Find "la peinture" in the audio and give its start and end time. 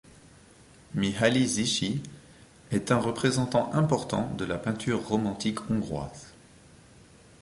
4.45-5.07